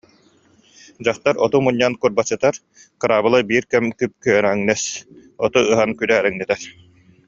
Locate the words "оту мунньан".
1.45-1.93